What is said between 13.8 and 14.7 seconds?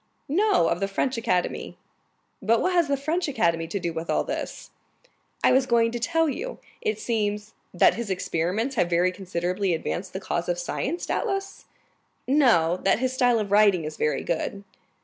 is very good."